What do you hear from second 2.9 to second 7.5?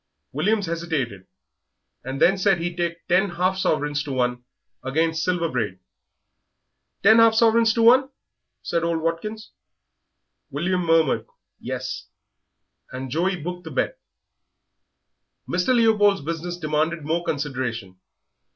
ten half sovereigns to one against Silver Braid. "Ten half